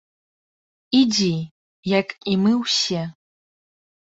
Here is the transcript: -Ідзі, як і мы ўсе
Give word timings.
-Ідзі, 1.01 1.27
як 1.99 2.07
і 2.33 2.33
мы 2.47 2.51
ўсе 2.63 3.01